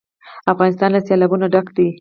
افغانستان 0.53 0.89
له 0.93 0.99
سیلابونه 1.07 1.45
ډک 1.53 1.67
دی. 1.77 1.87